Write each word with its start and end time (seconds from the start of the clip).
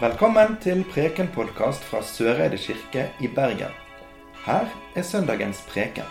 Velkommen 0.00 0.54
til 0.64 0.78
Preken-podkast 0.88 1.82
fra 1.84 1.98
Søreide 2.00 2.56
kirke 2.56 3.02
i 3.20 3.28
Bergen. 3.28 3.74
Her 4.46 4.70
er 4.96 5.04
søndagens 5.04 5.58
preken. 5.68 6.06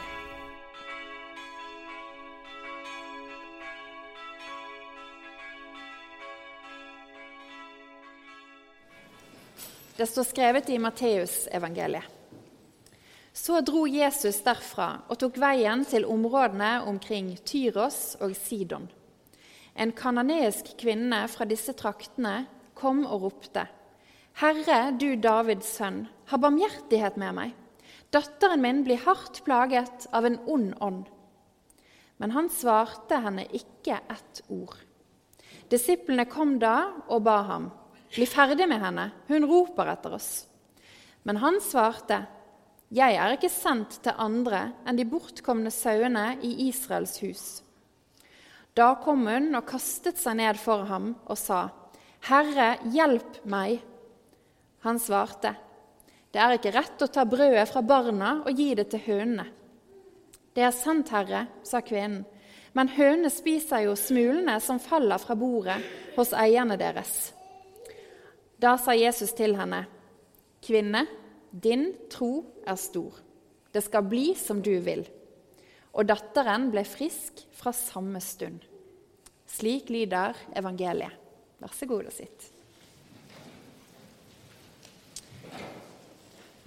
Det 9.98 10.06
står 10.06 10.28
skrevet 10.30 10.70
i 10.70 10.78
Matteusevangeliet. 10.78 12.06
Så 13.34 13.64
dro 13.66 13.88
Jesus 13.90 14.44
derfra 14.46 14.92
og 15.10 15.18
tok 15.18 15.42
veien 15.42 15.82
til 15.90 16.06
områdene 16.06 16.84
omkring 16.86 17.34
Tyros 17.42 18.14
og 18.22 18.38
Sidon. 18.38 18.86
En 19.74 19.98
kananeisk 19.98 20.76
kvinne 20.78 21.26
fra 21.26 21.50
disse 21.50 21.74
traktene 21.74 22.46
kom 22.78 23.02
og 23.10 23.26
ropte:" 23.26 23.79
Herre, 24.38 24.92
du 24.94 25.16
Davids 25.18 25.72
sønn, 25.80 26.04
ha 26.30 26.38
barmhjertighet 26.38 27.18
med 27.20 27.36
meg. 27.36 27.56
Datteren 28.14 28.62
min 28.62 28.84
blir 28.86 29.02
hardt 29.04 29.42
plaget 29.46 30.08
av 30.16 30.26
en 30.26 30.40
ond 30.50 30.76
ånd. 30.82 31.10
Men 32.18 32.34
han 32.36 32.50
svarte 32.52 33.20
henne 33.24 33.46
ikke 33.56 34.00
ett 34.10 34.42
ord. 34.48 34.78
Disiplene 35.70 36.26
kom 36.30 36.58
da 36.62 36.92
og 37.08 37.24
ba 37.28 37.40
ham, 37.48 37.70
bli 38.16 38.26
ferdig 38.26 38.66
med 38.70 38.82
henne, 38.82 39.12
hun 39.30 39.46
roper 39.46 39.92
etter 39.94 40.16
oss. 40.18 40.32
Men 41.24 41.38
han 41.44 41.60
svarte, 41.62 42.24
jeg 42.90 43.20
er 43.22 43.36
ikke 43.36 43.52
sendt 43.54 44.00
til 44.02 44.18
andre 44.18 44.72
enn 44.88 44.98
de 44.98 45.06
bortkomne 45.06 45.70
sauene 45.70 46.40
i 46.42 46.56
Israels 46.70 47.20
hus. 47.22 47.44
Da 48.74 48.96
kom 49.04 49.28
hun 49.30 49.54
og 49.58 49.68
kastet 49.70 50.18
seg 50.18 50.40
ned 50.40 50.58
for 50.58 50.88
ham 50.90 51.12
og 51.28 51.38
sa, 51.38 51.68
Herre, 52.26 52.80
hjelp 52.90 53.44
meg. 53.48 53.80
Han 54.86 55.00
svarte, 55.02 55.54
det 56.32 56.40
er 56.40 56.56
ikke 56.56 56.74
rett 56.76 57.02
å 57.02 57.10
ta 57.12 57.26
brødet 57.28 57.68
fra 57.72 57.82
barna 57.82 58.36
og 58.46 58.54
gi 58.56 58.74
det 58.78 58.90
til 58.92 59.02
hønene. 59.08 59.48
Det 60.54 60.66
er 60.66 60.76
sant, 60.76 61.10
Herre, 61.14 61.46
sa 61.66 61.82
kvinnen, 61.86 62.26
men 62.78 62.92
hønene 62.94 63.32
spiser 63.34 63.88
jo 63.88 63.96
smulene 63.98 64.60
som 64.62 64.82
faller 64.82 65.22
fra 65.22 65.36
bordet 65.38 65.80
hos 66.16 66.34
eierne 66.38 66.78
deres. 66.78 67.32
Da 68.62 68.76
sa 68.78 68.94
Jesus 68.94 69.34
til 69.38 69.56
henne, 69.58 69.86
Kvinne, 70.60 71.06
din 71.52 71.94
tro 72.12 72.44
er 72.68 72.76
stor. 72.76 73.16
Det 73.72 73.82
skal 73.86 74.04
bli 74.10 74.34
som 74.36 74.60
du 74.62 74.74
vil. 74.84 75.06
Og 75.96 76.08
datteren 76.10 76.68
ble 76.74 76.84
frisk 76.86 77.46
fra 77.56 77.72
samme 77.76 78.20
stund. 78.22 78.60
Slik 79.50 79.90
lyder 79.90 80.38
evangeliet. 80.60 81.16
Vær 81.60 81.74
så 81.76 81.88
god 81.90 82.12
og 82.12 82.16
sitt. 82.16 82.52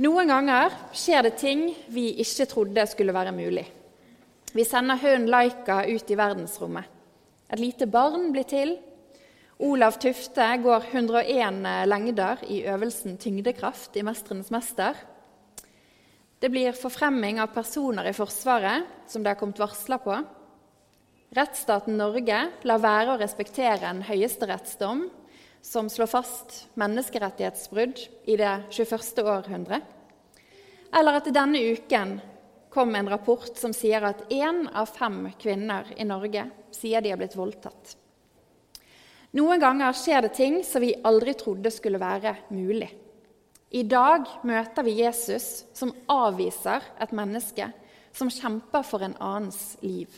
Noen 0.02 0.26
ganger 0.26 0.72
skjer 0.96 1.22
det 1.22 1.36
ting 1.38 1.66
vi 1.92 2.08
ikke 2.24 2.46
trodde 2.50 2.84
skulle 2.90 3.14
være 3.14 3.34
mulig. 3.36 3.62
Vi 4.50 4.64
sender 4.66 4.98
hunden 4.98 5.28
Laika 5.30 5.82
ut 5.86 6.10
i 6.10 6.16
verdensrommet. 6.18 6.88
Et 7.52 7.60
lite 7.60 7.86
barn 7.86 8.32
blir 8.34 8.48
til. 8.48 8.72
Olav 9.62 10.00
Tufte 10.02 10.48
går 10.64 10.88
101 10.90 11.60
lengder 11.86 12.42
i 12.50 12.64
øvelsen 12.72 13.18
tyngdekraft 13.20 13.96
i 13.96 14.02
'Mestrenes 14.02 14.50
mester'. 14.50 14.96
Det 16.40 16.50
blir 16.50 16.72
forfremming 16.72 17.38
av 17.38 17.54
personer 17.54 18.08
i 18.08 18.16
Forsvaret, 18.16 18.82
som 19.06 19.22
det 19.22 19.30
har 19.30 19.38
kommet 19.38 19.58
varsler 19.58 19.98
på. 20.02 20.16
Rettsstaten 21.36 21.96
Norge 21.96 22.40
lar 22.64 22.78
være 22.78 23.14
å 23.14 23.20
respektere 23.20 23.86
en 23.86 24.02
høyesterettsdom 24.02 25.10
som 25.62 25.88
slår 25.90 26.10
fast 26.10 26.68
menneskerettighetsbrudd 26.74 27.98
i 28.24 28.36
det 28.36 28.62
21. 28.70 29.22
århundre. 29.22 29.80
Eller 30.92 31.18
at 31.18 31.28
det 31.28 31.36
denne 31.36 31.60
uken 31.72 32.18
kom 32.72 32.94
en 32.94 33.08
rapport 33.08 33.56
som 33.56 33.72
sier 33.76 34.02
at 34.04 34.26
én 34.32 34.64
av 34.68 34.90
fem 34.90 35.26
kvinner 35.40 35.86
i 35.96 36.04
Norge 36.08 36.48
sier 36.74 37.00
de 37.00 37.12
har 37.12 37.20
blitt 37.20 37.36
voldtatt. 37.36 37.96
Noen 39.32 39.60
ganger 39.60 39.94
skjer 39.96 40.26
det 40.26 40.34
ting 40.36 40.58
som 40.64 40.84
vi 40.84 40.92
aldri 41.04 41.32
trodde 41.38 41.70
skulle 41.72 42.00
være 42.00 42.34
mulig. 42.52 42.90
I 43.72 43.86
dag 43.88 44.26
møter 44.44 44.84
vi 44.84 44.98
Jesus 44.98 45.64
som 45.72 45.94
avviser 46.12 46.84
et 47.00 47.14
menneske 47.16 47.70
som 48.12 48.28
kjemper 48.28 48.84
for 48.84 49.04
en 49.04 49.16
annens 49.16 49.78
liv. 49.80 50.10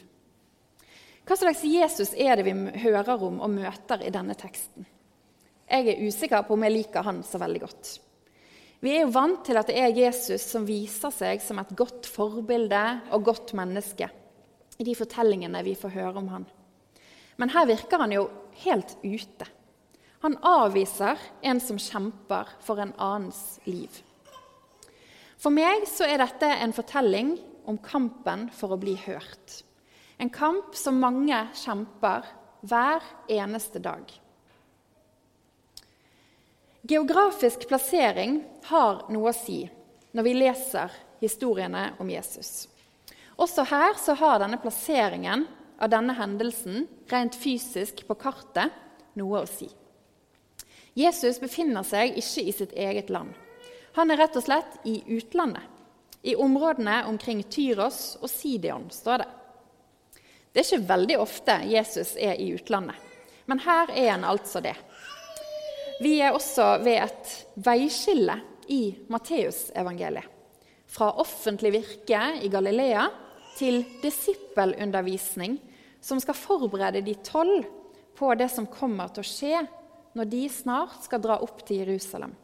Hva 1.25 1.39
slags 1.39 1.63
Jesus 1.63 2.11
er 2.19 2.37
det 2.37 2.49
vi 2.49 2.81
hører 2.83 3.23
om 3.23 3.39
og 3.45 3.55
møter 3.55 4.03
i 4.03 4.11
denne 4.15 4.35
teksten? 4.35 4.89
Jeg 5.69 5.89
er 5.91 6.03
usikker 6.05 6.45
på 6.45 6.57
om 6.57 6.65
jeg 6.67 6.75
liker 6.75 7.07
han 7.07 7.23
så 7.27 7.41
veldig 7.41 7.63
godt. 7.63 7.93
Vi 8.85 8.93
er 8.93 9.07
jo 9.07 9.15
vant 9.15 9.41
til 9.47 9.57
at 9.57 9.71
det 9.71 9.79
er 9.81 9.97
Jesus 9.97 10.45
som 10.45 10.67
viser 10.69 11.13
seg 11.15 11.41
som 11.41 11.61
et 11.63 11.73
godt 11.77 12.09
forbilde 12.11 12.83
og 13.17 13.25
godt 13.31 13.55
menneske 13.57 14.11
i 14.77 14.85
de 14.85 14.95
fortellingene 14.99 15.63
vi 15.65 15.77
får 15.79 15.95
høre 15.95 16.21
om 16.21 16.29
han. 16.29 16.45
Men 17.41 17.53
her 17.55 17.69
virker 17.71 18.03
han 18.03 18.13
jo 18.13 18.27
helt 18.65 18.97
ute. 19.03 19.47
Han 20.25 20.37
avviser 20.45 21.21
en 21.45 21.61
som 21.61 21.81
kjemper 21.81 22.53
for 22.65 22.81
en 22.81 22.93
annens 23.01 23.59
liv. 23.69 23.89
For 25.41 25.53
meg 25.53 25.85
så 25.91 26.07
er 26.09 26.21
dette 26.23 26.49
en 26.49 26.73
fortelling 26.77 27.35
om 27.69 27.81
kampen 27.85 28.47
for 28.55 28.73
å 28.73 28.81
bli 28.81 28.95
hørt. 29.07 29.63
En 30.21 30.31
kamp 30.33 30.77
som 30.79 31.01
mange 31.01 31.41
kjemper 31.59 32.29
hver 32.65 33.05
eneste 33.33 33.83
dag. 33.85 34.09
Geografisk 36.87 37.69
plassering 37.69 38.43
har 38.63 39.07
noe 39.09 39.31
å 39.31 39.33
si 39.33 39.63
når 40.13 40.27
vi 40.27 40.33
leser 40.37 40.93
historiene 41.23 41.95
om 41.97 42.11
Jesus. 42.13 42.67
Også 43.41 43.65
her 43.71 43.97
så 43.97 44.13
har 44.21 44.43
denne 44.43 44.59
plasseringen 44.61 45.47
av 45.81 45.89
denne 45.95 46.13
hendelsen 46.19 46.85
rent 47.09 47.39
fysisk 47.41 48.03
på 48.05 48.19
kartet 48.21 48.77
noe 49.17 49.41
å 49.41 49.49
si. 49.49 49.71
Jesus 50.93 51.41
befinner 51.41 51.89
seg 51.89 52.19
ikke 52.21 52.45
i 52.45 52.53
sitt 52.53 52.77
eget 52.77 53.09
land. 53.09 53.33
Han 53.97 54.13
er 54.13 54.21
rett 54.21 54.37
og 54.37 54.45
slett 54.45 54.77
i 54.85 54.99
utlandet. 55.17 55.65
I 56.21 56.37
områdene 56.37 57.07
omkring 57.09 57.41
Tyros 57.49 58.19
og 58.21 58.29
Sidion, 58.29 58.91
står 58.93 59.25
det. 59.25 59.31
Det 60.53 60.61
er 60.61 60.69
ikke 60.69 60.93
veldig 60.93 61.17
ofte 61.25 61.57
Jesus 61.65 62.13
er 62.21 62.37
i 62.37 62.53
utlandet, 62.53 63.01
men 63.49 63.65
her 63.65 63.89
er 63.89 64.11
han 64.19 64.29
altså 64.29 64.61
det. 64.61 64.77
Vi 66.03 66.17
er 66.23 66.35
også 66.35 66.79
ved 66.83 66.99
et 67.05 67.35
veiskille 67.65 68.35
i 68.73 68.83
Matteusevangeliet. 69.13 70.31
Fra 70.95 71.11
offentlig 71.19 71.73
virke 71.75 72.21
i 72.43 72.51
Galilea 72.51 73.07
til 73.59 73.83
disippelundervisning 74.03 75.57
som 76.05 76.21
skal 76.23 76.37
forberede 76.39 77.03
de 77.03 77.15
tolv 77.25 77.65
på 78.15 78.31
det 78.39 78.51
som 78.53 78.69
kommer 78.71 79.11
til 79.11 79.25
å 79.25 79.29
skje 79.29 79.63
når 80.15 80.31
de 80.31 80.43
snart 80.53 81.07
skal 81.07 81.23
dra 81.23 81.39
opp 81.43 81.65
til 81.67 81.83
Jerusalem. 81.83 82.35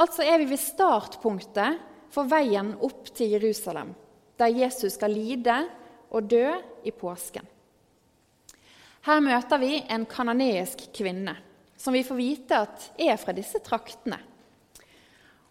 Altså 0.00 0.24
er 0.24 0.40
vi 0.40 0.48
ved 0.50 0.62
startpunktet 0.62 1.80
for 2.14 2.28
veien 2.30 2.72
opp 2.82 3.10
til 3.14 3.34
Jerusalem, 3.36 3.92
der 4.38 4.54
Jesus 4.54 4.96
skal 4.96 5.12
lide 5.14 5.58
og 6.14 6.30
dø 6.30 6.46
i 6.84 6.92
påsken. 6.94 7.44
Her 9.04 9.20
møter 9.20 9.60
vi 9.60 9.82
en 9.92 10.06
kanoneisk 10.08 10.86
kvinne, 10.96 11.36
som 11.84 11.92
vi 11.92 12.04
får 12.04 12.16
vite 12.16 12.60
at 12.64 12.86
er 12.96 13.18
fra 13.20 13.34
disse 13.36 13.60
traktene. 13.60 14.16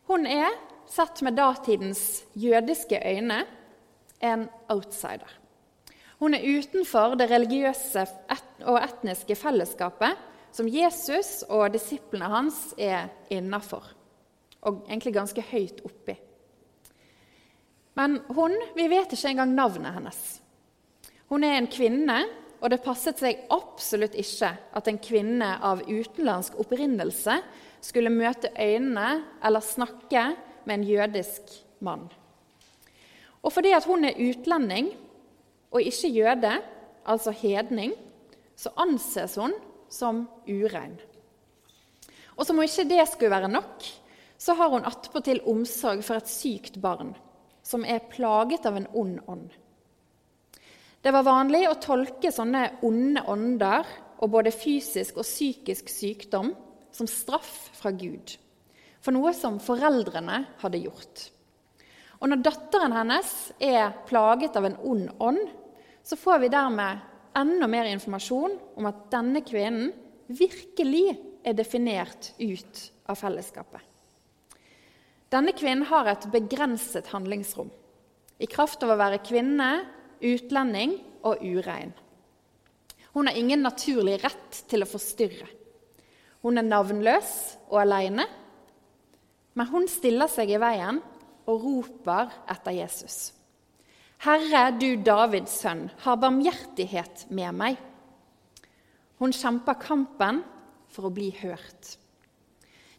Hun 0.09 0.25
er, 0.25 0.49
sett 0.89 1.21
med 1.25 1.37
datidens 1.37 2.23
jødiske 2.33 2.97
øyne, 3.05 3.43
en 4.23 4.47
outsider. 4.69 5.29
Hun 6.17 6.33
er 6.33 6.45
utenfor 6.57 7.17
det 7.19 7.29
religiøse 7.29 8.05
og 8.65 8.79
etniske 8.79 9.35
fellesskapet 9.35 10.19
som 10.53 10.69
Jesus 10.69 11.41
og 11.49 11.73
disiplene 11.73 12.29
hans 12.29 12.59
er 12.77 13.09
innafor, 13.33 13.85
og 14.61 14.85
egentlig 14.87 15.13
ganske 15.17 15.43
høyt 15.53 15.81
oppi. 15.85 16.15
Men 17.99 18.21
hun, 18.33 18.55
vi 18.73 18.87
vet 18.89 19.13
ikke 19.13 19.33
engang 19.35 19.53
navnet 19.53 19.97
hennes. 19.97 20.21
Hun 21.29 21.45
er 21.45 21.59
en 21.59 21.69
kvinne, 21.69 22.23
og 22.63 22.71
det 22.71 22.79
passet 22.79 23.19
seg 23.19 23.41
absolutt 23.51 24.15
ikke 24.15 24.53
at 24.71 24.87
en 24.87 24.99
kvinne 25.03 25.49
av 25.59 25.81
utenlandsk 25.83 26.55
opprinnelse 26.63 27.35
skulle 27.83 28.13
møte 28.13 28.53
øynene 28.55 29.09
eller 29.43 29.65
snakke 29.65 30.29
med 30.63 30.77
en 30.77 30.85
jødisk 30.87 31.51
mann. 31.83 32.05
Og 33.43 33.51
fordi 33.51 33.73
at 33.75 33.83
hun 33.83 34.07
er 34.07 34.15
utlending 34.15 34.93
og 35.73 35.83
ikke 35.83 36.13
jøde, 36.15 36.53
altså 37.03 37.33
hedning, 37.35 37.91
så 38.55 38.71
anses 38.79 39.35
hun 39.35 39.51
som 39.91 40.23
urein. 40.47 40.95
Og 42.37 42.47
som 42.47 42.57
om 42.57 42.63
ikke 42.63 42.87
det 42.87 43.03
skulle 43.11 43.33
være 43.33 43.51
nok, 43.51 43.83
så 44.39 44.55
har 44.55 44.71
hun 44.71 44.87
attpåtil 44.87 45.43
omsorg 45.51 45.99
for 46.05 46.21
et 46.21 46.31
sykt 46.31 46.79
barn 46.81 47.11
som 47.63 47.83
er 47.87 48.03
plaget 48.11 48.65
av 48.67 48.79
en 48.79 48.87
ond 48.95 49.19
ånd. 49.27 49.51
Det 51.03 51.11
var 51.11 51.25
vanlig 51.27 51.65
å 51.67 51.79
tolke 51.83 52.31
sånne 52.31 52.79
onde 52.87 53.25
ånder 53.27 53.87
og 54.23 54.29
både 54.31 54.53
fysisk 54.55 55.17
og 55.19 55.27
psykisk 55.27 55.89
sykdom 55.91 56.53
som 56.95 57.09
straff 57.11 57.51
fra 57.75 57.91
Gud 57.91 58.37
for 59.03 59.11
noe 59.11 59.33
som 59.35 59.57
foreldrene 59.59 60.37
hadde 60.61 60.79
gjort. 60.85 61.25
Og 62.23 62.29
når 62.31 62.43
datteren 62.45 62.95
hennes 62.95 63.31
er 63.59 63.91
plaget 64.07 64.55
av 64.55 64.69
en 64.69 64.77
ond 64.79 65.09
ånd, 65.19 65.41
så 66.07 66.15
får 66.15 66.39
vi 66.45 66.51
dermed 66.53 67.01
enda 67.35 67.67
mer 67.67 67.89
informasjon 67.91 68.55
om 68.79 68.87
at 68.87 69.01
denne 69.11 69.41
kvinnen 69.43 69.91
virkelig 70.31 71.17
er 71.43 71.57
definert 71.57 72.31
ut 72.39 72.83
av 73.11 73.19
fellesskapet. 73.19 73.81
Denne 75.33 75.51
kvinnen 75.57 75.83
har 75.89 76.07
et 76.07 76.29
begrenset 76.31 77.11
handlingsrom 77.11 77.73
i 78.39 78.47
kraft 78.47 78.85
av 78.85 78.93
å 78.93 78.99
være 78.99 79.19
kvinne, 79.25 79.69
utlending 80.23 80.97
og 81.27 81.43
urein. 81.43 81.93
Hun 83.13 83.29
har 83.29 83.37
ingen 83.37 83.61
naturlig 83.61 84.17
rett 84.23 84.63
til 84.69 84.83
å 84.83 84.89
forstyrre. 84.89 85.47
Hun 86.43 86.57
er 86.59 86.65
navnløs 86.65 87.33
og 87.69 87.77
aleine, 87.83 88.25
men 89.53 89.69
hun 89.69 89.85
stiller 89.87 90.31
seg 90.31 90.49
i 90.49 90.59
veien 90.59 90.99
og 91.45 91.63
roper 91.63 92.31
etter 92.49 92.75
Jesus. 92.75 93.31
Herre, 94.23 94.69
du 94.79 94.95
Davids 95.03 95.59
sønn, 95.61 95.89
ha 96.05 96.15
barmhjertighet 96.15 97.27
med 97.35 97.59
meg. 97.59 97.77
Hun 99.19 99.35
kjemper 99.35 99.77
kampen 99.79 100.41
for 100.91 101.09
å 101.09 101.13
bli 101.13 101.29
hørt. 101.41 101.97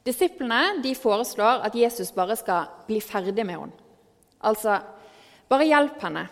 Disiplene 0.04 0.94
foreslår 1.00 1.64
at 1.64 1.76
Jesus 1.76 2.12
bare 2.12 2.36
skal 2.36 2.68
bli 2.88 3.00
ferdig 3.00 3.44
med 3.44 3.56
henne. 3.56 3.84
Altså, 4.44 4.76
bare 5.48 5.64
hjelp 5.64 6.02
henne. 6.04 6.26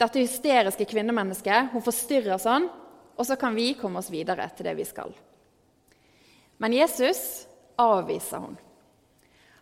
Dette 0.00 0.22
hysteriske 0.22 0.86
kvinnemennesket 0.88 1.74
hun 1.74 1.84
forstyrrer 1.84 2.40
sånn, 2.40 2.70
og 3.20 3.26
så 3.28 3.36
kan 3.36 3.52
vi 3.52 3.74
komme 3.76 4.00
oss 4.00 4.08
videre 4.12 4.46
til 4.56 4.70
det 4.70 4.72
vi 4.78 4.86
skal. 4.88 5.12
Men 6.60 6.72
Jesus 6.72 7.44
avviser 7.80 8.40
hun. 8.40 8.56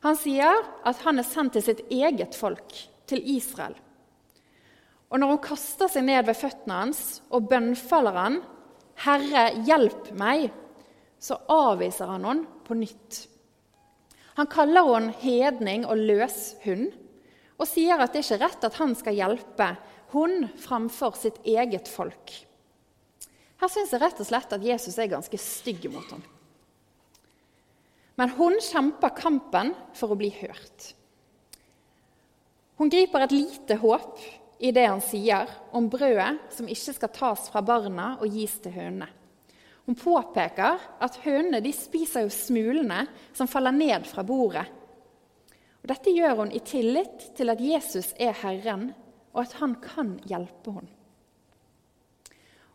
Han 0.06 0.14
sier 0.18 0.62
at 0.86 1.02
han 1.02 1.18
er 1.18 1.26
sendt 1.26 1.56
til 1.56 1.64
sitt 1.66 1.82
eget 1.90 2.38
folk, 2.38 2.70
til 3.08 3.24
Israel. 3.34 3.74
Og 5.08 5.18
når 5.18 5.32
hun 5.32 5.42
kaster 5.42 5.90
seg 5.90 6.04
ned 6.06 6.26
ved 6.28 6.36
føttene 6.38 6.82
hans 6.84 7.02
og 7.32 7.48
bønnfaller 7.50 8.18
han, 8.18 8.40
'Herre, 8.98 9.64
hjelp 9.64 10.10
meg', 10.18 10.52
så 11.18 11.38
avviser 11.48 12.06
han 12.06 12.26
henne 12.28 12.62
på 12.66 12.76
nytt. 12.78 13.26
Han 14.38 14.46
kaller 14.46 14.86
henne 14.86 15.14
hedning 15.18 15.86
og 15.86 15.98
løshund 15.98 16.92
og 17.58 17.66
sier 17.66 17.98
at 17.98 18.12
det 18.12 18.22
ikke 18.22 18.36
er 18.38 18.44
rett 18.46 18.66
at 18.68 18.76
han 18.78 18.94
skal 18.94 19.16
hjelpe 19.16 19.68
hun 20.14 20.48
framfor 20.56 21.16
sitt 21.18 21.40
eget 21.44 21.88
folk. 21.90 22.32
Her 23.58 23.70
syns 23.72 23.92
jeg 23.92 24.02
rett 24.02 24.20
og 24.22 24.28
slett 24.28 24.52
at 24.54 24.64
Jesus 24.64 24.98
er 24.98 25.10
ganske 25.10 25.40
stygg 25.42 25.88
mot 25.92 26.06
henne. 26.12 26.34
Men 28.18 28.32
hun 28.34 28.56
kjemper 28.62 29.14
kampen 29.14 29.74
for 29.94 30.10
å 30.10 30.18
bli 30.18 30.30
hørt. 30.40 30.92
Hun 32.78 32.90
griper 32.90 33.26
et 33.26 33.34
lite 33.34 33.76
håp 33.78 34.18
i 34.58 34.72
det 34.74 34.86
han 34.86 35.02
sier 35.02 35.50
om 35.74 35.86
brødet 35.90 36.54
som 36.54 36.70
ikke 36.70 36.94
skal 36.96 37.12
tas 37.14 37.46
fra 37.50 37.62
barna 37.62 38.16
og 38.18 38.34
gis 38.34 38.56
til 38.62 38.74
hønene. 38.74 39.06
Hun 39.86 39.96
påpeker 39.96 40.82
at 41.00 41.20
hønene 41.24 41.62
de 41.64 41.70
spiser 41.72 42.26
jo 42.26 42.32
smulene 42.34 43.06
som 43.32 43.48
faller 43.48 43.72
ned 43.72 44.06
fra 44.06 44.24
bordet. 44.26 44.66
Og 45.80 45.88
dette 45.88 46.12
gjør 46.12 46.42
hun 46.42 46.50
i 46.52 46.60
tillit 46.60 47.30
til 47.38 47.54
at 47.54 47.62
Jesus 47.62 48.10
er 48.20 48.34
Herren, 48.42 48.90
og 49.34 49.42
at 49.44 49.56
han 49.60 49.76
kan 49.82 50.16
hjelpe 50.28 50.74
henne. 50.78 50.94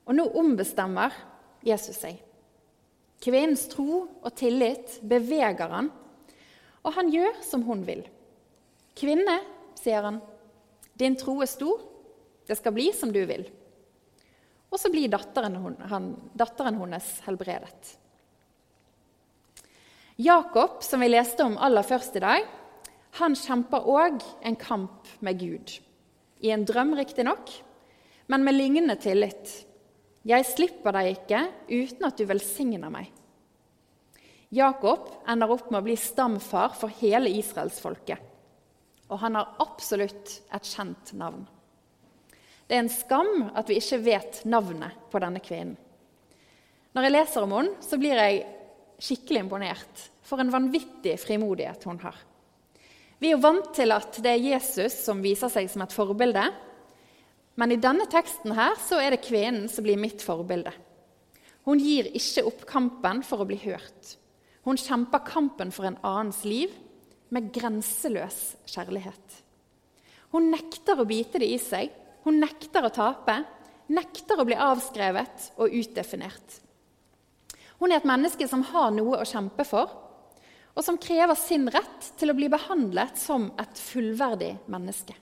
Og 0.04 0.18
nå 0.18 0.26
ombestemmer 0.36 1.16
Jesus 1.64 2.02
seg. 2.04 2.18
Kvinnens 3.24 3.70
tro 3.72 4.04
og 4.04 4.32
tillit 4.36 4.98
beveger 5.08 5.72
han, 5.72 5.88
og 6.84 6.96
han 6.98 7.12
gjør 7.14 7.40
som 7.46 7.64
hun 7.64 7.86
vil. 7.88 8.04
'Kvinne', 8.94 9.40
sier 9.80 10.04
han, 10.04 10.20
'din 11.00 11.16
tro 11.16 11.40
er 11.42 11.50
stor. 11.50 11.80
Det 12.46 12.58
skal 12.58 12.76
bli 12.76 12.92
som 12.92 13.12
du 13.12 13.24
vil.' 13.26 13.48
Og 14.74 14.80
så 14.80 14.90
blir 14.90 15.08
datteren, 15.08 15.56
han, 15.90 16.16
datteren 16.34 16.80
hennes 16.82 17.22
helbredet. 17.28 17.98
Jakob, 20.18 20.84
som 20.84 21.00
vi 21.00 21.10
leste 21.10 21.46
om 21.46 21.58
aller 21.58 21.86
først 21.86 22.16
i 22.18 22.22
dag, 22.22 22.48
han 23.22 23.36
kjemper 23.38 23.86
òg 23.86 24.24
en 24.42 24.56
kamp 24.58 25.10
med 25.22 25.40
Gud. 25.40 25.76
I 26.44 26.52
en 26.52 26.66
drøm, 26.68 26.94
riktignok, 27.00 27.52
men 28.28 28.44
med 28.44 28.58
lignende 28.58 28.98
tillit. 29.00 29.52
Jeg 30.28 30.48
slipper 30.48 30.96
deg 30.96 31.14
ikke 31.14 31.42
uten 31.72 32.08
at 32.08 32.20
du 32.20 32.28
velsigner 32.28 32.92
meg. 32.92 33.10
Jakob 34.54 35.08
ender 35.28 35.52
opp 35.56 35.72
med 35.72 35.82
å 35.82 35.86
bli 35.88 35.96
stamfar 35.98 36.76
for 36.78 36.92
hele 37.00 37.32
israelsfolket. 37.40 38.20
Og 39.10 39.20
han 39.24 39.40
har 39.40 39.56
absolutt 39.64 40.36
et 40.54 40.68
kjent 40.68 41.14
navn. 41.18 41.48
Det 42.68 42.78
er 42.78 42.84
en 42.84 42.92
skam 42.92 43.50
at 43.58 43.70
vi 43.70 43.80
ikke 43.80 44.02
vet 44.06 44.44
navnet 44.50 44.96
på 45.12 45.20
denne 45.24 45.42
kvinnen. 45.44 45.76
Når 46.94 47.08
jeg 47.08 47.14
leser 47.16 47.46
om 47.46 47.56
henne, 47.58 47.82
så 47.82 47.98
blir 47.98 48.20
jeg 48.20 48.44
skikkelig 49.02 49.42
imponert. 49.44 50.04
For 50.24 50.40
en 50.40 50.54
vanvittig 50.54 51.18
frimodighet 51.20 51.88
hun 51.90 52.00
har. 52.04 52.16
Vi 53.20 53.30
er 53.30 53.36
jo 53.36 53.44
vant 53.44 53.70
til 53.76 53.94
at 53.96 54.18
det 54.24 54.32
er 54.32 54.48
Jesus 54.54 54.96
som 55.06 55.22
viser 55.24 55.52
seg 55.52 55.70
som 55.72 55.84
et 55.86 55.96
forbilde. 55.96 56.46
Men 57.60 57.74
i 57.74 57.80
denne 57.82 58.08
teksten 58.10 58.56
her 58.58 58.76
så 58.82 59.00
er 59.02 59.14
det 59.14 59.26
kvinnen 59.26 59.70
som 59.70 59.86
blir 59.86 60.00
mitt 60.02 60.24
forbilde. 60.26 60.74
Hun 61.64 61.80
gir 61.80 62.10
ikke 62.18 62.44
opp 62.50 62.66
kampen 62.68 63.22
for 63.24 63.44
å 63.44 63.48
bli 63.48 63.60
hørt. 63.64 64.18
Hun 64.66 64.80
kjemper 64.80 65.24
kampen 65.28 65.72
for 65.76 65.88
en 65.88 66.00
annens 66.04 66.42
liv 66.48 66.74
med 67.34 67.52
grenseløs 67.56 68.56
kjærlighet. 68.70 69.40
Hun 70.34 70.50
nekter 70.52 71.00
å 71.00 71.08
bite 71.08 71.40
det 71.42 71.50
i 71.54 71.60
seg, 71.62 71.92
hun 72.26 72.40
nekter 72.42 72.88
å 72.88 72.92
tape, 72.94 73.36
nekter 73.94 74.40
å 74.40 74.46
bli 74.48 74.58
avskrevet 74.58 75.52
og 75.62 75.76
utdefinert. 75.78 76.60
Hun 77.80 77.92
er 77.92 78.00
et 78.00 78.08
menneske 78.08 78.48
som 78.48 78.64
har 78.70 78.94
noe 78.96 79.20
å 79.20 79.28
kjempe 79.28 79.66
for, 79.68 79.92
og 80.74 80.86
som 80.86 80.98
krever 80.98 81.38
sin 81.38 81.68
rett 81.72 82.12
til 82.18 82.34
å 82.34 82.38
bli 82.38 82.50
behandlet 82.52 83.20
som 83.20 83.52
et 83.62 83.80
fullverdig 83.80 84.56
menneske. 84.74 85.16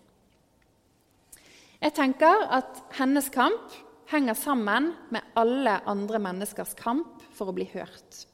Jeg 1.82 1.96
tenker 1.98 2.46
at 2.54 2.84
hennes 3.00 3.28
kamp 3.34 3.74
henger 4.12 4.38
sammen 4.38 4.92
med 5.10 5.34
alle 5.40 5.80
andre 5.90 6.20
menneskers 6.22 6.76
kamp 6.80 7.24
for 7.36 7.50
å 7.50 7.56
bli 7.56 7.66
hørt. 7.74 8.26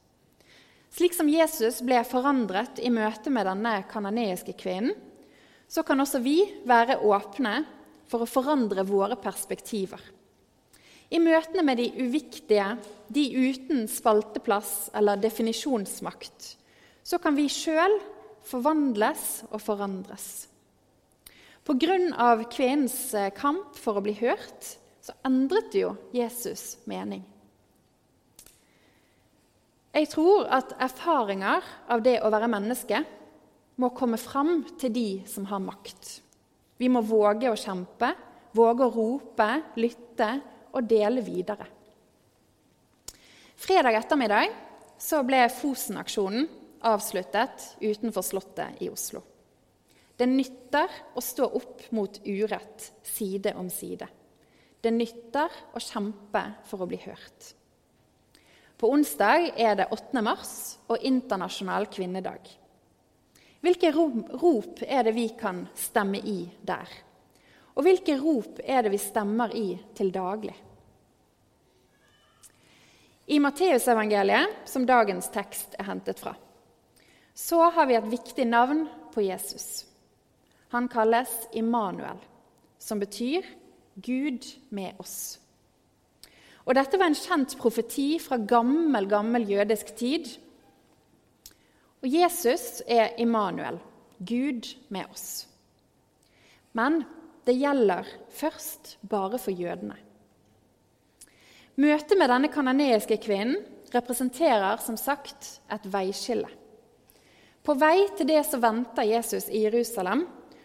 Slik 0.94 1.14
som 1.14 1.30
Jesus 1.30 1.80
ble 1.86 2.00
forandret 2.08 2.82
i 2.82 2.92
møte 2.94 3.32
med 3.34 3.48
denne 3.48 3.80
kanoneiske 3.90 4.56
kvinnen, 4.58 4.96
så 5.68 5.84
kan 5.84 6.00
også 6.00 6.22
vi 6.24 6.40
være 6.68 7.02
åpne 7.04 7.60
for 8.08 8.24
å 8.24 8.30
forandre 8.30 8.86
våre 8.88 9.18
perspektiver. 9.20 10.00
I 11.12 11.20
møtene 11.24 11.64
med 11.64 11.80
de 11.80 11.88
uviktige, 12.04 12.70
de 13.08 13.26
uten 13.36 13.86
spalteplass 13.92 14.90
eller 14.96 15.20
definisjonsmakt, 15.20 16.56
så 17.08 17.20
kan 17.24 17.38
vi 17.38 17.48
sjøl 17.52 17.94
forvandles 18.48 19.46
og 19.48 19.62
forandres. 19.64 20.48
Pga. 21.68 22.44
kvinnens 22.52 23.14
eh, 23.16 23.32
kamp 23.36 23.76
for 23.76 24.00
å 24.00 24.04
bli 24.04 24.16
hørt 24.20 24.76
så 25.04 25.16
endret 25.28 25.76
jo 25.76 25.94
Jesus 26.16 26.78
mening. 26.88 27.24
Jeg 29.96 30.10
tror 30.12 30.48
at 30.54 30.76
erfaringer 30.84 31.64
av 31.90 32.04
det 32.04 32.20
å 32.22 32.32
være 32.32 32.52
menneske 32.52 33.02
må 33.82 33.90
komme 33.96 34.20
fram 34.20 34.62
til 34.80 34.94
de 34.94 35.08
som 35.28 35.48
har 35.50 35.64
makt. 35.64 36.20
Vi 36.78 36.90
må 36.92 37.02
våge 37.02 37.50
å 37.50 37.58
kjempe, 37.58 38.12
våge 38.54 38.86
å 38.86 38.94
rope, 38.94 39.50
lytte 39.80 40.30
og 40.76 40.86
dele 40.88 41.24
videre. 41.26 41.66
Fredag 43.58 43.98
ettermiddag 44.04 44.54
ble 45.26 45.44
Fosen-aksjonen 45.56 46.48
avsluttet 46.82 47.76
utenfor 47.82 48.26
Slottet 48.26 48.82
i 48.84 48.90
Oslo. 48.90 49.22
Det 50.18 50.26
nytter 50.26 50.90
å 51.14 51.22
stå 51.22 51.46
opp 51.46 51.84
mot 51.94 52.20
urett 52.26 52.92
side 53.06 53.54
om 53.58 53.70
side. 53.70 54.08
Det 54.82 54.92
nytter 54.94 55.54
å 55.74 55.82
kjempe 55.82 56.44
for 56.66 56.82
å 56.82 56.90
bli 56.90 56.98
hørt. 57.04 57.54
På 58.78 58.92
onsdag 58.94 59.52
er 59.58 59.76
det 59.78 59.90
8. 59.94 60.22
mars 60.22 60.78
og 60.90 61.02
internasjonal 61.06 61.88
kvinnedag. 61.94 62.46
Hvilke 63.66 63.90
rop 63.92 64.84
er 64.86 65.08
det 65.08 65.14
vi 65.18 65.28
kan 65.38 65.64
stemme 65.78 66.22
i 66.22 66.44
der? 66.62 66.90
Og 67.78 67.86
hvilke 67.86 68.18
rop 68.22 68.62
er 68.64 68.86
det 68.86 68.94
vi 68.94 69.02
stemmer 69.02 69.54
i 69.58 69.68
til 69.98 70.12
daglig? 70.14 70.56
I 73.28 73.42
Matteusevangeliet, 73.44 74.62
som 74.66 74.86
dagens 74.88 75.28
tekst 75.34 75.74
er 75.78 75.90
hentet 75.90 76.22
fra, 76.22 76.32
så 77.38 77.60
har 77.70 77.86
vi 77.86 77.96
et 77.98 78.10
viktig 78.10 78.48
navn 78.50 78.88
på 79.14 79.22
Jesus. 79.22 79.86
Han 80.74 80.88
kalles 80.90 81.30
Immanuel, 81.54 82.18
som 82.82 83.00
betyr 83.00 83.46
Gud 83.96 84.46
med 84.74 84.98
oss. 84.98 85.38
Og 86.66 86.76
Dette 86.76 86.98
var 87.00 87.12
en 87.12 87.16
kjent 87.16 87.54
profeti 87.62 88.18
fra 88.20 88.40
gammel, 88.42 89.06
gammel 89.08 89.46
jødisk 89.48 89.94
tid. 89.96 90.28
Og 92.02 92.10
Jesus 92.10 92.82
er 92.90 93.14
Immanuel, 93.22 93.78
Gud 94.20 94.74
med 94.90 95.06
oss. 95.14 95.46
Men 96.74 97.04
det 97.46 97.56
gjelder 97.56 98.10
først 98.34 98.98
bare 99.08 99.38
for 99.40 99.54
jødene. 99.54 99.96
Møtet 101.78 102.18
med 102.18 102.34
denne 102.34 102.50
kanoneiske 102.50 103.22
kvinnen 103.22 103.62
representerer 103.94 104.82
som 104.82 104.98
sagt 104.98 105.60
et 105.72 105.86
veiskille. 105.94 106.50
På 107.68 107.74
vei 107.76 108.06
til 108.16 108.30
det 108.30 108.46
som 108.48 108.62
venter 108.64 109.04
Jesus 109.04 109.50
i 109.52 109.66
Jerusalem, 109.66 110.22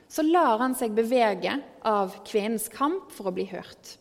så 0.07 0.23
lar 0.23 0.61
han 0.61 0.77
seg 0.79 0.93
bevege 0.95 1.57
av 1.83 2.13
kvinnens 2.29 2.69
kamp 2.71 3.11
for 3.11 3.27
å 3.27 3.33
bli 3.35 3.49
hørt. 3.51 3.97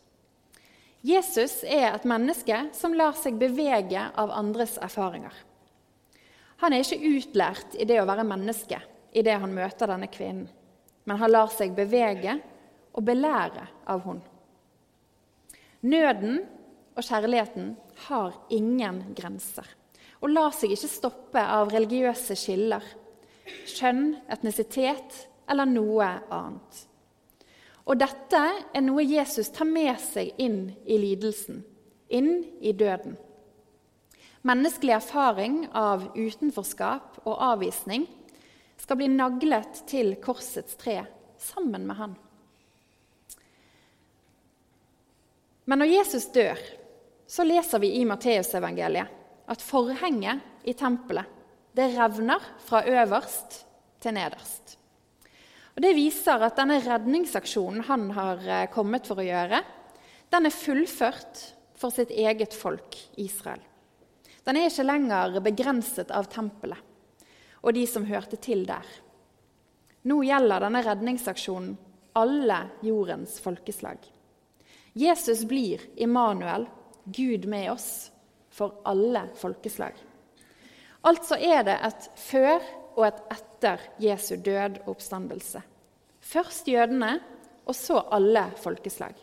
Jesus 1.02 1.64
er 1.66 1.88
et 1.96 2.06
menneske 2.06 2.60
som 2.78 2.94
lar 2.94 3.18
seg 3.18 3.40
bevege 3.42 4.04
av 4.22 4.36
andres 4.38 4.76
erfaringer. 4.78 5.34
Han 6.62 6.78
er 6.78 6.86
ikke 6.86 7.16
utlært 7.18 7.74
i 7.74 7.90
det 7.90 7.98
å 8.04 8.06
være 8.06 8.28
menneske 8.28 8.78
i 9.18 9.26
det 9.26 9.40
han 9.42 9.58
møter 9.58 9.90
denne 9.90 10.12
kvinnen, 10.14 10.46
men 11.10 11.24
han 11.24 11.34
lar 11.34 11.50
seg 11.50 11.74
bevege 11.74 12.38
og 12.94 13.08
belære 13.10 13.66
av 13.90 14.06
henne. 14.06 14.28
Nøden 15.82 16.44
og 16.94 17.02
kjærligheten 17.02 17.74
har 18.06 18.36
ingen 18.54 19.08
grenser 19.18 19.66
og 20.22 20.30
lar 20.30 20.54
seg 20.54 20.76
ikke 20.76 20.90
stoppe 20.90 21.42
av 21.42 21.72
religiøse 21.74 22.38
skiller, 22.38 22.86
kjønn, 23.68 24.16
etnisitet 24.32 25.26
eller 25.50 25.68
noe 25.70 26.08
annet. 26.32 26.86
Og 27.90 27.98
dette 27.98 28.42
er 28.72 28.84
noe 28.86 29.04
Jesus 29.04 29.50
tar 29.54 29.68
med 29.68 29.98
seg 30.00 30.36
inn 30.40 30.72
i 30.86 31.00
lidelsen, 31.02 31.64
inn 32.14 32.44
i 32.62 32.74
døden. 32.78 33.18
Menneskelig 34.46 34.96
erfaring 34.96 35.64
av 35.78 36.08
utenforskap 36.16 37.22
og 37.26 37.42
avvisning 37.52 38.08
skal 38.82 38.98
bli 38.98 39.10
naglet 39.14 39.84
til 39.90 40.16
korsets 40.22 40.78
tre 40.82 41.02
sammen 41.42 41.86
med 41.90 41.98
han. 41.98 42.14
Men 45.70 45.82
når 45.82 45.92
Jesus 45.94 46.26
dør, 46.34 46.58
så 47.30 47.46
leser 47.48 47.82
vi 47.82 47.94
i 48.00 48.06
Matteusevangeliet 48.06 49.21
at 49.52 49.64
forhenget 49.64 50.68
i 50.68 50.74
tempelet 50.78 51.40
det 51.76 51.92
revner 51.96 52.44
fra 52.60 52.84
øverst 52.84 53.62
til 54.04 54.16
nederst. 54.16 54.78
Og 55.76 55.82
Det 55.82 55.96
viser 55.96 56.44
at 56.44 56.58
denne 56.60 56.82
redningsaksjonen 56.84 57.86
han 57.88 58.10
har 58.12 58.42
eh, 58.44 58.70
kommet 58.72 59.08
for 59.08 59.22
å 59.22 59.26
gjøre, 59.26 59.62
den 60.32 60.48
er 60.48 60.56
fullført 60.56 61.44
for 61.80 61.96
sitt 61.96 62.12
eget 62.12 62.54
folk, 62.56 62.98
Israel. 63.20 63.62
Den 64.44 64.58
er 64.58 64.68
ikke 64.68 64.88
lenger 64.88 65.40
begrenset 65.44 66.12
av 66.12 66.28
tempelet 66.32 66.90
og 67.62 67.76
de 67.78 67.86
som 67.88 68.08
hørte 68.10 68.40
til 68.42 68.66
der. 68.66 68.86
Nå 70.10 70.24
gjelder 70.26 70.64
denne 70.66 70.82
redningsaksjonen 70.82 71.76
alle 72.18 72.58
jordens 72.84 73.38
folkeslag. 73.40 74.02
Jesus 74.98 75.46
blir 75.48 75.84
Immanuel, 75.96 76.66
Gud 77.06 77.46
med 77.48 77.70
oss, 77.72 78.10
for 78.52 78.82
alle 78.86 79.28
folkeslag. 79.40 79.96
Altså 81.08 81.38
er 81.40 81.64
det 81.66 81.78
et 81.88 82.08
før 82.20 82.60
og 82.98 83.06
et 83.08 83.22
etter 83.34 83.84
Jesu 84.02 84.36
død 84.36 84.82
og 84.84 84.96
oppstandelse. 84.96 85.62
Først 86.22 86.68
jødene, 86.68 87.20
og 87.66 87.76
så 87.78 88.02
alle 88.12 88.44
folkeslag. 88.58 89.16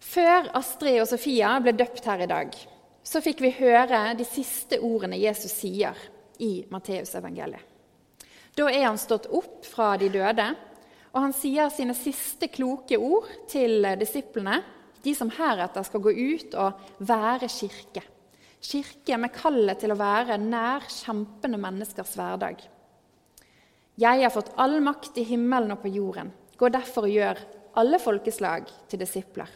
Før 0.00 0.50
Astrid 0.58 1.00
og 1.00 1.08
Sofia 1.08 1.52
ble 1.62 1.74
døpt 1.78 2.06
her 2.10 2.24
i 2.24 2.30
dag, 2.30 2.54
så 3.02 3.22
fikk 3.22 3.42
vi 3.44 3.52
høre 3.60 4.10
de 4.18 4.26
siste 4.26 4.80
ordene 4.82 5.18
Jesus 5.20 5.54
sier 5.62 5.98
i 6.42 6.64
Matteusevangeliet. 6.70 7.62
Da 8.58 8.66
er 8.66 8.88
han 8.88 8.98
stått 8.98 9.28
opp 9.30 9.62
fra 9.70 9.94
de 10.00 10.10
døde, 10.12 10.48
og 11.14 11.24
han 11.24 11.34
sier 11.34 11.70
sine 11.72 11.94
siste 11.96 12.50
kloke 12.52 12.98
ord 12.98 13.30
til 13.50 13.86
disiplene, 13.98 14.58
de 15.04 15.14
som 15.16 15.30
heretter 15.32 15.84
skal 15.86 16.02
gå 16.04 16.12
ut 16.12 16.56
og 16.60 17.04
være 17.08 17.48
kirke. 17.52 18.02
Kirke 18.60 19.16
med 19.20 19.32
kallet 19.32 19.80
til 19.80 19.94
å 19.94 19.98
være 19.98 20.36
nær 20.40 20.84
kjempende 20.92 21.60
menneskers 21.60 22.12
hverdag. 22.18 22.60
Jeg 24.00 24.22
har 24.22 24.32
fått 24.32 24.52
all 24.60 24.78
makt 24.84 25.18
i 25.20 25.24
himmelen 25.28 25.72
og 25.74 25.82
på 25.82 25.92
jorden. 25.92 26.30
Gå 26.60 26.68
derfor 26.72 27.08
og 27.08 27.14
gjør 27.14 27.40
alle 27.80 28.00
folkeslag 28.02 28.68
til 28.88 29.00
disipler. 29.00 29.48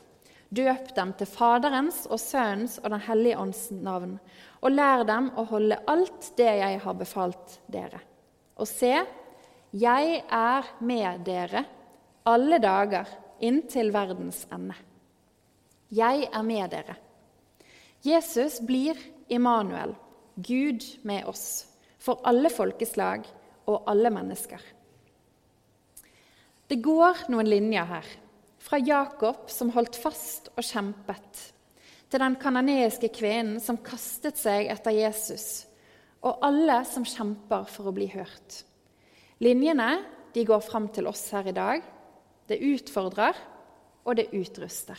Døp 0.54 0.92
dem 0.96 1.12
til 1.18 1.28
Faderens 1.28 2.04
og 2.06 2.20
Sønnens 2.20 2.78
og 2.82 2.92
Den 2.92 3.02
hellige 3.04 3.38
ånds 3.40 3.66
navn, 3.74 4.18
og 4.62 4.72
lær 4.72 5.04
dem 5.08 5.30
å 5.36 5.44
holde 5.50 5.80
alt 5.90 6.30
det 6.38 6.50
jeg 6.60 6.80
har 6.84 6.96
befalt 6.96 7.58
dere. 7.72 8.00
Og 8.60 8.68
se, 8.70 8.94
jeg 9.74 10.20
er 10.22 10.68
med 10.80 11.24
dere 11.26 11.64
alle 12.30 12.60
dager 12.62 13.08
inntil 13.44 13.90
verdens 13.92 14.44
ende. 14.54 14.76
Jeg 15.92 16.28
er 16.32 16.42
med 16.46 16.70
dere. 16.72 16.96
Jesus 18.04 18.60
blir 18.64 18.98
Immanuel, 19.28 19.94
Gud 20.36 20.84
med 21.02 21.24
oss, 21.28 21.66
for 21.98 22.20
alle 22.28 22.50
folkeslag 22.52 23.24
og 23.66 23.84
alle 23.88 24.10
mennesker. 24.12 24.60
Det 26.68 26.80
går 26.84 27.26
noen 27.32 27.48
linjer 27.48 27.88
her, 27.88 28.06
fra 28.60 28.80
Jakob 28.80 29.48
som 29.52 29.72
holdt 29.74 29.96
fast 30.00 30.50
og 30.56 30.64
kjempet, 30.64 31.40
til 32.08 32.22
den 32.22 32.36
kanoneiske 32.40 33.10
kvinnen 33.12 33.60
som 33.60 33.80
kastet 33.84 34.40
seg 34.40 34.70
etter 34.72 34.96
Jesus, 34.96 35.66
og 36.24 36.40
alle 36.44 36.80
som 36.88 37.04
kjemper 37.04 37.66
for 37.68 37.90
å 37.90 37.96
bli 37.96 38.08
hørt. 38.12 38.62
Linjene 39.44 39.90
de 40.34 40.44
går 40.48 40.62
fram 40.64 40.88
til 40.92 41.08
oss 41.10 41.26
her 41.34 41.48
i 41.50 41.56
dag. 41.56 41.82
Det 42.48 42.60
utfordrer, 42.60 43.36
og 44.04 44.16
det 44.18 44.30
utruster. 44.36 44.98